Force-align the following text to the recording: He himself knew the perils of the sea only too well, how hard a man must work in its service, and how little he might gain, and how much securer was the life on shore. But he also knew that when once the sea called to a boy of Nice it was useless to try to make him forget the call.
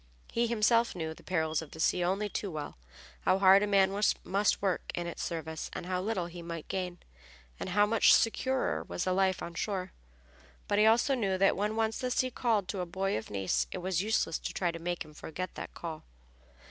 He 0.31 0.47
himself 0.47 0.95
knew 0.95 1.13
the 1.13 1.21
perils 1.21 1.61
of 1.61 1.69
the 1.69 1.79
sea 1.79 2.03
only 2.03 2.27
too 2.27 2.49
well, 2.49 2.75
how 3.21 3.37
hard 3.37 3.61
a 3.61 3.67
man 3.67 3.91
must 4.23 4.59
work 4.59 4.91
in 4.95 5.05
its 5.05 5.21
service, 5.21 5.69
and 5.73 5.85
how 5.85 6.01
little 6.01 6.25
he 6.25 6.41
might 6.41 6.67
gain, 6.67 6.97
and 7.59 7.69
how 7.69 7.85
much 7.85 8.11
securer 8.11 8.81
was 8.81 9.03
the 9.03 9.13
life 9.13 9.43
on 9.43 9.53
shore. 9.53 9.91
But 10.67 10.79
he 10.79 10.87
also 10.87 11.13
knew 11.13 11.37
that 11.37 11.55
when 11.55 11.75
once 11.75 11.99
the 11.99 12.09
sea 12.09 12.31
called 12.31 12.67
to 12.69 12.79
a 12.79 12.85
boy 12.87 13.15
of 13.15 13.29
Nice 13.29 13.67
it 13.71 13.77
was 13.77 14.01
useless 14.01 14.39
to 14.39 14.53
try 14.55 14.71
to 14.71 14.79
make 14.79 15.05
him 15.05 15.13
forget 15.13 15.53
the 15.53 15.67
call. 15.75 16.01